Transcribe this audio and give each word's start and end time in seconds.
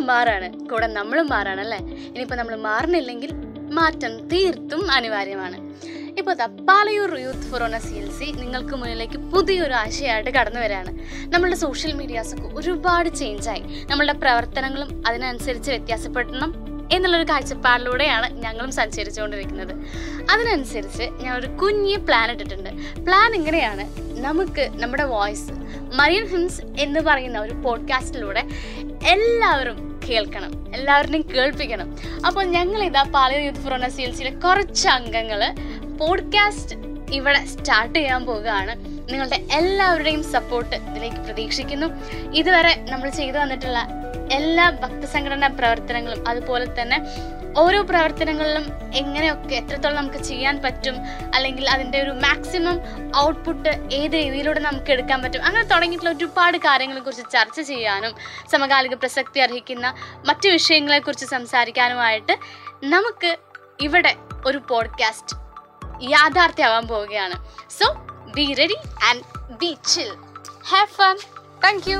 മാറാണ്. 0.00 0.68
കൂടെ 0.70 0.86
നമ്മളും 0.86 1.28
മാറാണ് 1.28 1.60
അല്ലേ 1.60 1.78
ഇനിയിപ്പോൾ 1.78 2.34
നമ്മൾ 2.34 2.56
മാറുന്നില്ലെങ്കിൽ 2.56 3.30
മാറ്റം 3.72 4.28
തീർത്തും 4.28 4.90
അനിവാര്യമാണ്. 4.90 5.70
ഇപ്പോൾ 6.18 6.34
തപ്പാലയൂർ 6.34 7.18
youth 7.18 7.50
forane 7.50 7.78
C 7.78 7.94
L 7.94 8.10
C 8.10 8.24
നിങ്ങൾക്ക് 8.24 8.70
മുന്നിലേക്ക് 8.70 9.18
പുതിയൊരു 9.18 9.72
ആശയമായിട്ട് 9.72 10.30
കടന്നു 10.30 10.60
വരികയാണ്. 10.60 10.98
നമ്മളുടെ 11.28 11.56
സോഷ്യൽ 11.56 11.92
മീഡിയാസൊക്കെ 11.92 12.48
ഒരുപാട് 12.54 13.08
ചേഞ്ചായി 13.08 13.86
നമ്മളുടെ 13.90 14.12
പ്രവർത്തനങ്ങളും 14.12 15.04
അതിനനുസരിച്ച് 15.06 15.70
വ്യത്യാസപ്പെടണം 15.70 16.70
എന്നുള്ളൊരു 16.92 17.24
കാഴ്ചപ്പാടിലൂടെയാണ് 17.24 18.40
ഞങ്ങളും 18.40 18.72
സഞ്ചരിച്ചുകൊണ്ടിരിക്കുന്നത്. 18.72 19.74
അതിനനുസരിച്ച് 20.30 21.02
ഞാൻ 21.02 21.38
ഒരു 21.38 21.46
കുഞ്ഞ് 21.46 21.96
പ്ലാൻ 21.96 22.30
ഇട്ടിട്ടുണ്ട്. 22.30 22.70
പ്ലാൻ 23.02 23.34
ഇങ്ങനെയാണ്. 23.34 23.86
നമുക്ക് 24.20 24.70
നമ്മുടെ 24.74 25.04
വോയിസ് 25.04 25.59
മരിയൻ 25.78 26.26
ഹിംസ് 26.26 26.62
എന്ന് 26.78 27.00
പറയുന്ന 27.00 27.38
ഒരു 27.40 27.52
പോഡ്കാസ്റ്റിലൂടെ 27.52 28.44
എല്ലാവരും 29.06 30.00
കേൾക്കണം 30.08 30.74
എല്ലാവരുടെയും 30.74 31.28
കേൾപ്പിക്കണം. 31.34 31.96
അപ്പോൾ 32.26 32.44
ഞങ്ങൾ 32.44 32.82
ഇതാ 32.82 33.02
Palayur 33.02 33.42
youth 33.44 33.58
forane 33.58 33.88
C 33.88 34.02
L 34.02 34.14
സിയിലെ 34.14 34.40
കുറച്ച് 34.40 34.88
അംഗങ്ങൾ 34.88 35.54
പോഡ്കാസ്റ്റ് 36.00 36.76
ഇവിടെ 37.12 37.44
സ്റ്റാർട്ട് 37.44 37.98
ചെയ്യാൻ 37.98 38.26
പോവുകയാണ്. 38.26 38.76
നിങ്ങളുടെ 39.12 39.38
എല്ലാവരുടെയും 39.52 40.32
സപ്പോർട്ട് 40.32 40.76
ഇതിലേക്ക് 40.76 41.16
പ്രതീക്ഷിക്കുന്നു. 41.16 41.86
ഇതുവരെ 42.34 42.86
നമ്മൾ 42.88 43.08
ചെയ്തു 43.08 43.38
വന്നിട്ടുള്ള 43.38 43.88
എല്ലാ 44.32 44.70
ഭക്തസംഘടനാ 44.70 45.48
പ്രവർത്തനങ്ങളും 45.48 46.28
അതുപോലെ 46.28 46.82
തന്നെ 46.82 46.98
ഓരോ 47.56 47.82
പ്രവർത്തനങ്ങളിലും 47.82 48.94
എങ്ങനെയൊക്കെ 48.94 49.54
എത്രത്തോളം 49.54 49.96
നമുക്ക് 49.96 50.24
ചെയ്യാൻ 50.24 50.62
പറ്റും 50.62 50.94
അല്ലെങ്കിൽ 51.34 51.68
അതിന്റെ 51.70 52.02
ഒരു 52.02 52.10
മാക്സിമം 52.10 52.80
ഔട്ട്പുട്ട് 53.16 53.68
ഏത് 53.92 54.12
രീതിയിലൂടെ 54.12 54.60
നമുക്ക് 54.60 54.90
എടുക്കാൻ 54.90 55.22
പറ്റും 55.22 55.42
അങ്ങനെ 55.42 55.64
തുടങ്ങിയിട്ടുള്ള 55.64 56.16
ഒരുപാട് 56.16 56.58
കാര്യങ്ങളെ 56.58 57.00
കുറിച്ച് 57.00 57.22
ചർച്ച 57.32 57.60
ചെയ്യാനും 57.60 58.14
സമകാലിക 58.52 58.94
പ്രസക്തി 58.94 59.40
അർഹിക്കുന്ന 59.40 59.94
മറ്റു 60.26 60.48
വിഷയങ്ങളെക്കുറിച്ച് 60.48 61.26
സംസാരിക്കാനുമായിട്ട് 61.26 62.32
നമുക്ക് 62.84 63.38
ഇവിടെ 63.80 64.14
ഒരു 64.46 64.58
പോഡ്കാസ്റ്റ് 64.58 65.49
യാഥാർത്ഥ്യമാവാൻ 66.02 66.86
പോവുകയാണ്. 66.86 67.36
So 67.70 67.86
be 68.34 68.54
ready 68.54 68.76
and 69.08 69.22
be 69.54 69.76
chill 69.86 70.10
have 70.64 70.86
fun 70.86 71.16
thank 71.64 71.90
you 71.90 71.98